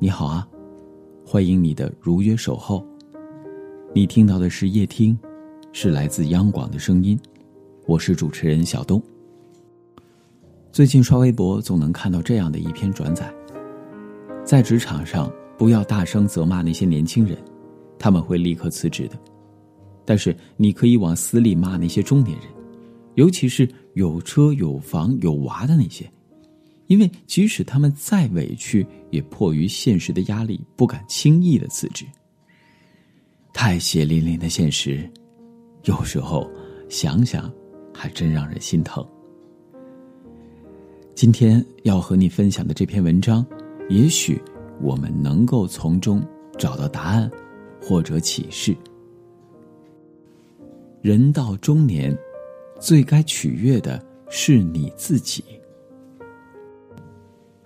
[0.00, 0.46] 你好啊，
[1.26, 2.86] 欢迎你的如约守候。
[3.92, 5.18] 你听到的是夜听，
[5.72, 7.18] 是来自央广的声音。
[7.84, 9.02] 我是主持人小东。
[10.70, 13.34] 最近刷微博总能看到这样的一篇转载：
[14.44, 17.36] 在职场上，不要大声责骂那些年轻人，
[17.98, 19.18] 他们会立刻辞职的。
[20.04, 22.46] 但是你可以往死里骂那些中年人，
[23.16, 26.08] 尤其是有车有房有娃的那些。
[26.88, 32.04] 因为即使他们再委屈，也迫于现实的压力，不敢轻易的辞职。
[33.52, 35.08] 太血淋淋的现实，
[35.84, 36.50] 有时候
[36.88, 37.52] 想想，
[37.94, 39.06] 还真让人心疼。
[41.14, 43.44] 今天要和你分享的这篇文章，
[43.88, 44.40] 也许
[44.80, 46.22] 我们能够从中
[46.56, 47.30] 找到答案，
[47.82, 48.74] 或者启示。
[51.02, 52.16] 人到中年，
[52.80, 55.44] 最该取悦的是你自己。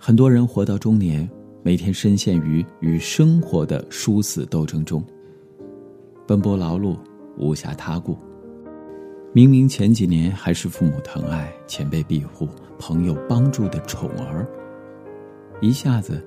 [0.05, 1.29] 很多人活到中年，
[1.61, 5.01] 每天深陷于与生活的殊死斗争中，
[6.27, 6.97] 奔波劳碌，
[7.37, 8.17] 无暇他顾。
[9.31, 14.45] 明明前几年还是父母疼爱、前辈庇护、朋友帮助的宠儿，
[15.61, 16.21] 一下子，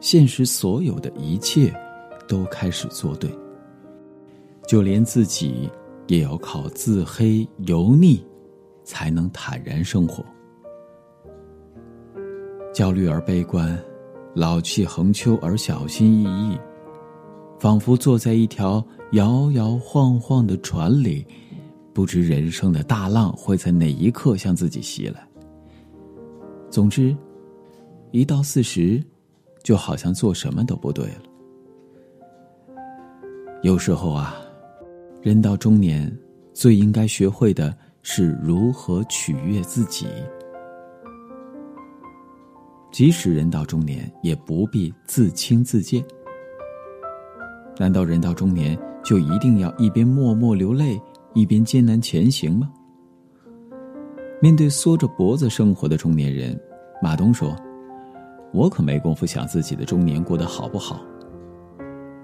[0.00, 1.72] 现实所有的一切
[2.26, 3.30] 都开始作对，
[4.66, 5.70] 就连自己
[6.08, 8.26] 也要靠自黑油腻，
[8.82, 10.26] 才能坦然生活。
[12.74, 13.78] 焦虑而悲观，
[14.34, 16.58] 老气横秋而小心翼翼，
[17.56, 21.24] 仿佛坐在一条摇摇晃晃的船里，
[21.92, 25.24] 不知人生的大浪会在哪一刻向自己袭来。
[26.68, 27.16] 总之，
[28.10, 29.00] 一到四十，
[29.62, 31.22] 就好像做什么都不对了。
[33.62, 34.34] 有时候啊，
[35.22, 36.12] 人到中年，
[36.52, 40.08] 最应该学会的是如何取悦自己。
[42.94, 46.00] 即使人到中年，也不必自轻自贱。
[47.76, 50.96] 难道人到中年就一定要一边默默流泪，
[51.32, 52.70] 一边艰难前行吗？
[54.40, 56.56] 面对缩着脖子生活的中年人，
[57.02, 57.56] 马东说
[58.54, 61.00] ：“我可没工夫想自己的中年过得好不好。”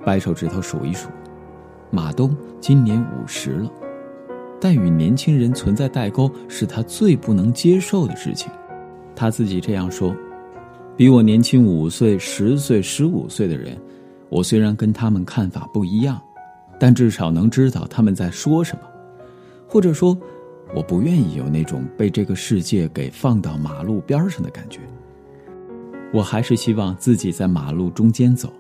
[0.07, 1.09] 掰手指头数一数，
[1.91, 3.69] 马东今年五十了，
[4.61, 8.49] 但与年轻人存在代沟是他最不能接受的事情。
[9.17, 10.15] 他自己这样说。
[11.01, 13.75] 比我年轻五岁、十岁、十五岁的人，
[14.29, 16.21] 我虽然跟他们看法不一样，
[16.79, 18.83] 但至少能知道他们在说什么，
[19.67, 20.15] 或者说，
[20.75, 24.81] 我不愿意有那种被这个世界给放到马路边上的感觉。
[26.13, 28.53] 我还是希望自己在马路中间走，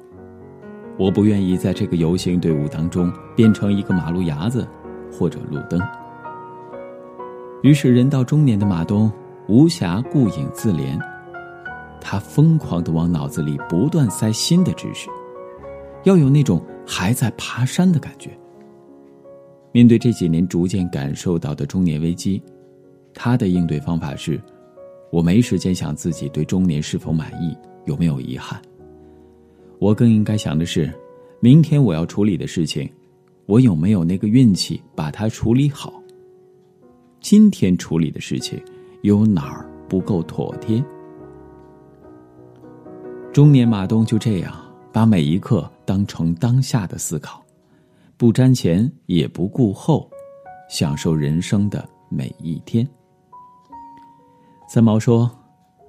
[0.96, 4.66] 我不愿意在这个游行队伍当中变成一个马路牙子
[5.12, 5.78] 或者路灯。
[7.62, 9.12] 于是，人到中年的马东
[9.46, 10.98] 无暇顾影自怜。
[12.00, 15.08] 他疯狂的往脑子里不断塞新的知识，
[16.04, 18.30] 要有那种还在爬山的感觉。
[19.72, 22.42] 面对这几年逐渐感受到的中年危机，
[23.14, 24.40] 他的应对方法是：
[25.12, 28.60] 我没时间想自己对中年是否满意，有没有遗憾。
[29.78, 30.92] 我更应该想的是，
[31.38, 32.90] 明天我要处理的事情，
[33.46, 36.02] 我有没有那个运气把它处理好？
[37.20, 38.60] 今天处理的事情，
[39.02, 40.82] 有哪儿不够妥帖？
[43.32, 44.52] 中年马东就这样
[44.92, 47.40] 把每一刻当成当下的思考，
[48.16, 50.10] 不瞻前也不顾后，
[50.68, 52.86] 享受人生的每一天。
[54.68, 55.30] 三毛说：“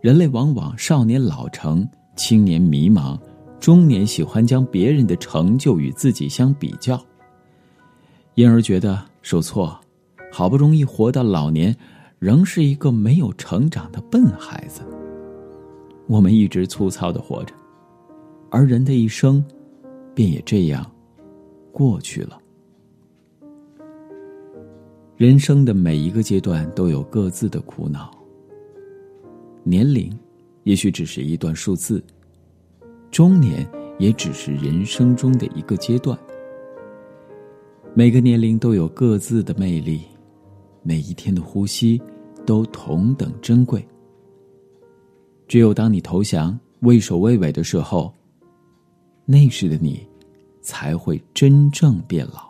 [0.02, 3.20] 人类往往少年老成，青年迷茫，
[3.60, 7.04] 中年喜欢将别人的成就与自己相比较，
[8.36, 9.76] 因而觉得受挫，
[10.32, 11.76] 好不容易活到老年，
[12.20, 14.84] 仍是一个没有成长的笨孩子。”
[16.12, 17.54] 我们一直粗糙的活着，
[18.50, 19.42] 而人的一生，
[20.14, 20.86] 便也这样
[21.72, 22.38] 过去了。
[25.16, 28.12] 人生的每一个阶段都有各自的苦恼。
[29.64, 30.12] 年龄，
[30.64, 32.04] 也许只是一段数字；
[33.10, 33.66] 中年，
[33.98, 36.20] 也只是人生中的一个阶段。
[37.94, 40.02] 每个年龄都有各自的魅力，
[40.84, 42.02] 每一天的呼吸
[42.46, 43.88] 都同等珍贵。
[45.52, 48.14] 只有当你投降、畏首畏尾的时候，
[49.26, 50.08] 那时的你，
[50.62, 52.50] 才会真正变老。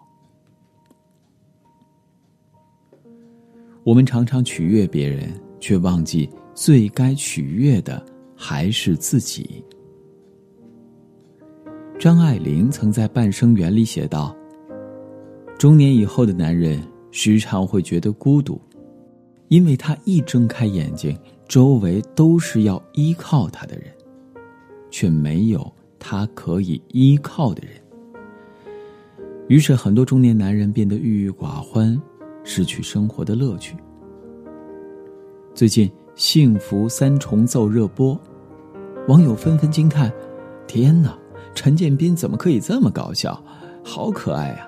[3.83, 8.06] 我们常常取悦别人，却忘记最该取悦的
[8.36, 9.65] 还是自己。
[11.98, 14.38] 张爱玲曾在《半生缘》里写道
[15.57, 18.62] ：“中年以后的男人，时常会觉得孤独，
[19.48, 21.18] 因为他一睁开眼睛。”
[21.51, 23.88] 周围都是要依靠他的人，
[24.89, 25.69] 却没有
[26.00, 27.74] 他可以依靠的人。
[29.50, 32.01] 于是，很多中年男人变得郁郁寡欢，
[32.45, 33.75] 失去生活的乐趣。
[35.53, 38.18] 最近，《幸福三重奏》热播，
[39.09, 40.09] 网友纷纷惊叹
[40.65, 41.19] ：“天哪，
[41.53, 43.44] 陈建斌怎么可以这么搞笑？
[43.83, 44.65] 好可爱呀！”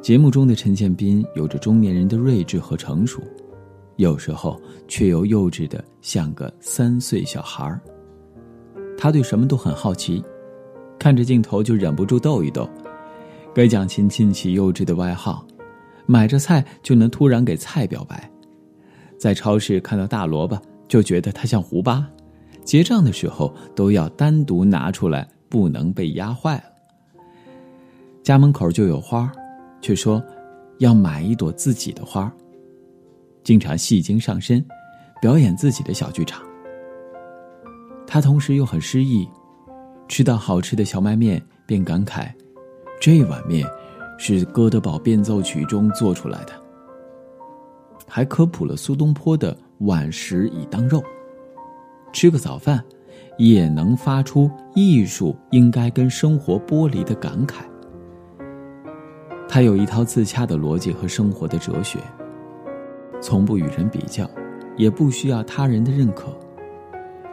[0.00, 3.20] 节目中的陈建斌有着中年人的睿智和成熟，
[3.96, 7.80] 有时候却又幼稚的像个三岁小孩儿。
[8.96, 10.22] 他对什么都很好奇，
[10.98, 12.68] 看着镜头就忍不住逗一逗。
[13.54, 15.46] 给蒋勤亲起幼稚的外号，
[16.06, 18.30] 买着菜就能突然给菜表白，
[19.18, 20.58] 在超市看到大萝卜
[20.88, 22.08] 就觉得它像胡巴，
[22.64, 26.64] 结账的时候都要单独拿出来，不能被压坏了。
[28.22, 29.30] 家门口就有花，
[29.80, 30.22] 却说
[30.78, 32.32] 要买一朵自己的花。
[33.42, 34.64] 经常戏精上身，
[35.20, 36.42] 表演自己的小剧场。
[38.06, 39.28] 他同时又很失意，
[40.08, 42.30] 吃到好吃的小麦面便感慨
[43.00, 43.66] ：“这碗面
[44.18, 46.52] 是《哥德堡变奏曲》中做出来的。”
[48.06, 51.02] 还科普了苏东坡的“碗食以当肉”，
[52.12, 52.84] 吃个早饭
[53.38, 57.62] 也能发出艺术应该跟生活剥离的感慨。
[59.48, 61.98] 他有一套自洽的逻辑和生活的哲学，
[63.22, 64.28] 从不与人比较，
[64.76, 66.36] 也不需要他人的认可。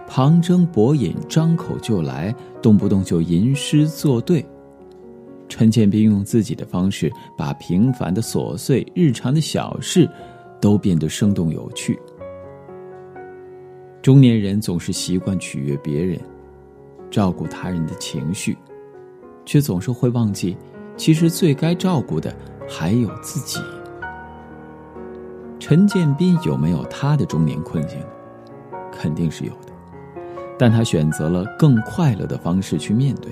[0.07, 4.45] 旁征博引，张口就来，动不动就吟诗作对。
[5.47, 10.07] 陈建斌用自己的方式，把平凡的琐碎、日常的小事，
[10.61, 11.99] 都变得生动有趣。
[14.01, 16.19] 中年人总是习惯取悦别人，
[17.09, 18.55] 照顾他人的情绪，
[19.43, 20.55] 却总是会忘记，
[20.95, 22.33] 其实最该照顾的
[22.67, 23.59] 还有自己。
[25.69, 28.07] 陈建斌有没有他的中年困境呢？
[28.91, 29.71] 肯定是有的。
[30.57, 33.31] 但他选择了更快乐的方式去面对。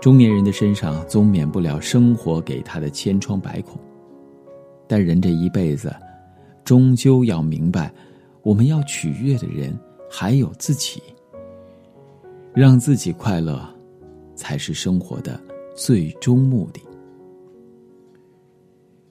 [0.00, 3.78] 中年人的身上总免不了生活给他的千疮百孔，
[4.88, 5.94] 但人这一辈子，
[6.64, 7.92] 终究要明白，
[8.40, 9.78] 我们要取悦的人
[10.10, 11.02] 还有自己。
[12.54, 13.62] 让自己快乐，
[14.34, 15.38] 才是生活的
[15.76, 16.80] 最终目的。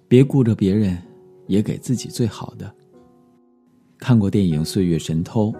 [0.07, 0.97] 别顾着别人，
[1.49, 2.73] 也给自己最好的。
[3.97, 5.51] 看过电影《岁月神偷》。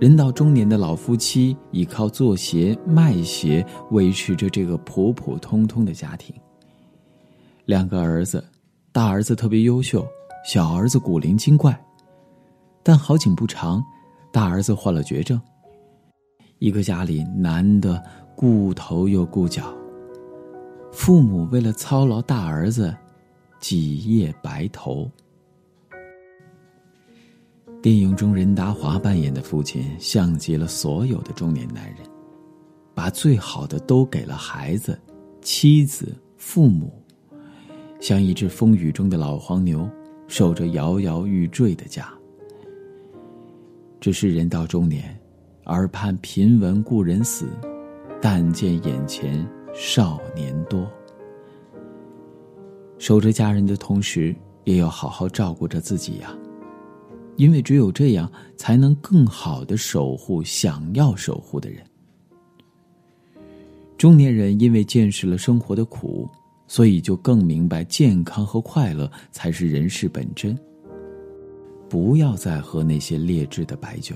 [0.00, 6.34] 人到中年的老夫妻依靠做鞋卖鞋维持着这个普普通通的家庭。
[7.66, 8.44] 两个儿子，
[8.90, 10.04] 大儿子特别优秀，
[10.44, 11.80] 小儿子古灵精怪。
[12.82, 13.80] 但好景不长，
[14.32, 15.40] 大儿子患了绝症。
[16.58, 18.02] 一个家里男的
[18.34, 19.72] 顾头又顾脚，
[20.90, 22.92] 父母为了操劳大儿子，
[23.62, 25.08] 几夜白头。
[27.80, 31.98] 电影中，任达华扮演的父亲像极了所有的中年男人，
[32.92, 35.00] 把最好的都给了孩子、
[35.40, 36.92] 妻子、父母，
[38.00, 39.88] 像一只风雨中的老黄牛，
[40.26, 42.12] 守着摇摇欲坠的家。
[44.00, 45.16] 只是人到中年，
[45.66, 47.46] 耳畔频闻故人死，
[48.20, 50.90] 但见眼前少年多。
[53.02, 54.32] 守着家人的同时，
[54.62, 56.32] 也要好好照顾着自己呀。
[57.34, 61.82] 因为只有这样，才能更好的守护想要守护的人。
[63.98, 66.30] 中年人因为见识了生活的苦，
[66.68, 70.56] 所以就更明白健康和快乐才是人世本真。
[71.88, 74.14] 不要再喝那些劣质的白酒。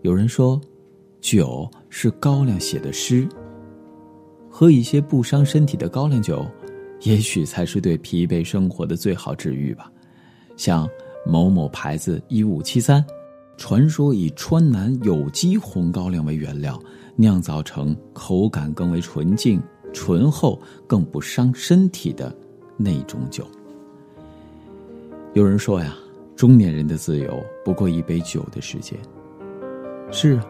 [0.00, 0.58] 有人说，
[1.20, 3.28] 酒是高粱写的诗。
[4.48, 6.46] 喝一些不伤身体的高粱酒，
[7.02, 9.90] 也许才是对疲惫生活的最好治愈吧。
[10.56, 10.88] 像。
[11.26, 13.04] 某某牌子一五七三，
[13.58, 16.80] 传说以川南有机红高粱为原料
[17.16, 19.60] 酿造成口感更为纯净、
[19.92, 22.34] 醇厚、更不伤身体的
[22.78, 23.46] 那种酒。
[25.34, 25.94] 有人说呀，
[26.34, 28.98] 中年人的自由不过一杯酒的时间。
[30.10, 30.46] 是啊，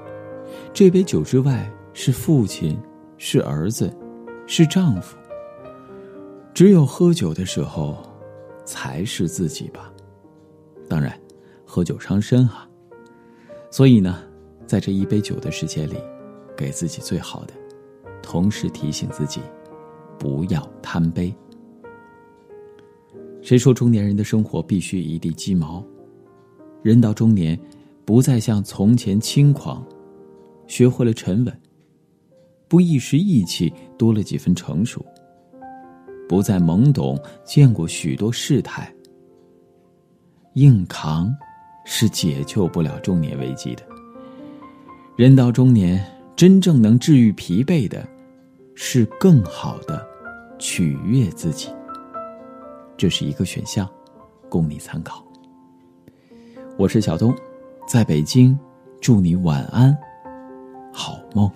[0.72, 2.78] 这杯酒之外是父亲，
[3.16, 3.92] 是儿子，
[4.46, 5.16] 是丈夫。
[6.58, 7.96] 只有喝酒的时候，
[8.64, 9.92] 才是自己吧。
[10.88, 11.16] 当然，
[11.64, 12.68] 喝酒伤身啊。
[13.70, 14.24] 所以呢，
[14.66, 15.94] 在这一杯酒的时间里，
[16.56, 17.54] 给自己最好的，
[18.24, 19.40] 同时提醒自己，
[20.18, 21.32] 不要贪杯。
[23.40, 25.80] 谁说中年人的生活必须一地鸡毛？
[26.82, 27.56] 人到中年，
[28.04, 29.86] 不再像从前轻狂，
[30.66, 31.54] 学会了沉稳；
[32.66, 35.00] 不一时意气，多了几分成熟；
[36.28, 38.92] 不再懵懂，见过许多事态。
[40.54, 41.34] 硬扛，
[41.84, 43.82] 是解救不了中年危机的。
[45.16, 46.04] 人到中年，
[46.36, 48.06] 真正能治愈疲惫的，
[48.74, 50.06] 是更好的
[50.58, 51.68] 取悦自己。
[52.96, 53.88] 这是一个选项，
[54.48, 55.24] 供你参考。
[56.76, 57.34] 我是小东，
[57.88, 58.58] 在北京，
[59.00, 59.96] 祝你晚安，
[60.92, 61.50] 好梦。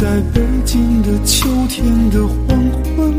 [0.00, 2.58] 在北京的秋天的黄
[2.96, 3.14] 昏，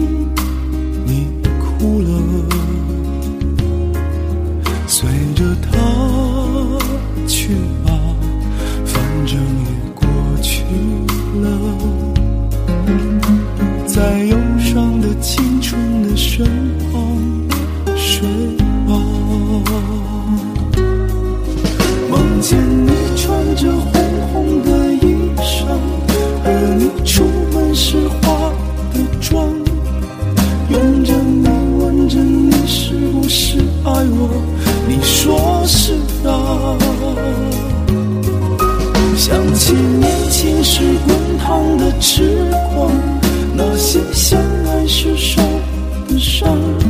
[46.45, 46.84] 的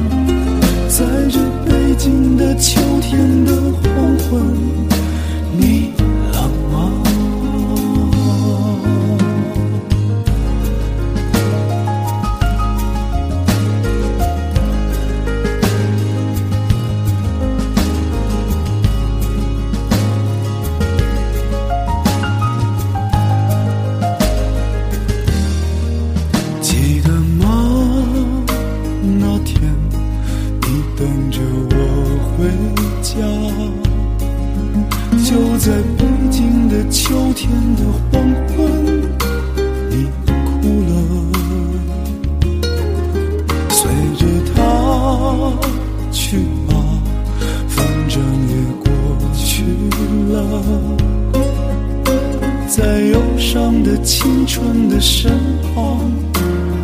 [52.85, 55.31] 在忧伤的青春的身
[55.73, 55.99] 旁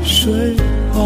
[0.04, 0.34] 睡
[0.92, 1.00] 吧，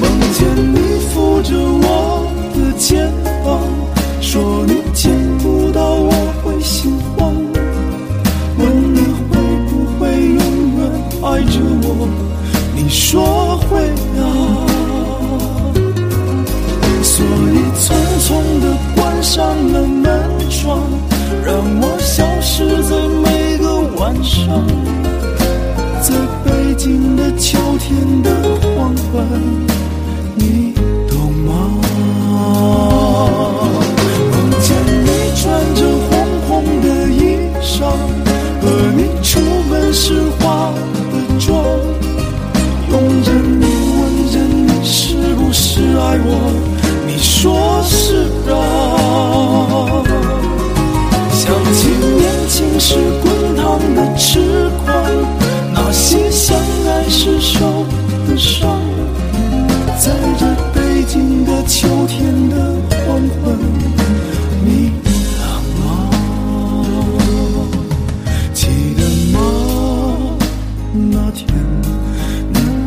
[0.00, 0.78] 梦见你
[1.08, 3.10] 扶着我的肩
[3.44, 3.58] 膀。
[4.20, 6.12] 说你见不到我
[6.44, 7.34] 会心慌，
[8.56, 9.34] 问你会
[9.66, 10.38] 不会永
[10.78, 10.80] 远
[11.24, 11.88] 爱着我？
[12.76, 13.80] 你说会
[14.20, 14.22] 啊，
[17.02, 17.82] 所以匆
[18.20, 18.28] 匆
[18.60, 19.74] 地关上了，
[21.50, 24.64] 让我消失在每个晚上
[26.00, 26.14] 在
[26.44, 28.30] 北京的秋天的
[28.76, 29.26] 黄昏
[30.36, 30.72] 你
[31.08, 31.50] 懂吗？
[34.30, 34.70] 梦见
[35.02, 35.42] 你穿
[35.74, 36.12] 着红
[36.46, 36.48] 红
[36.82, 37.18] 的衣
[37.60, 37.82] 裳
[38.62, 38.64] 和
[38.94, 40.22] 你出门时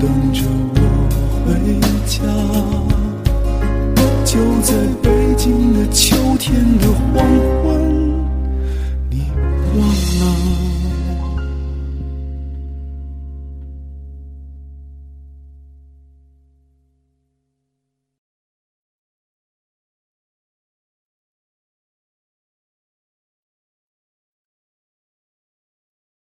[0.03, 0.41] 等着
[0.75, 0.79] 我
[1.45, 1.49] 回
[2.05, 2.19] 家。
[4.25, 5.02] 就在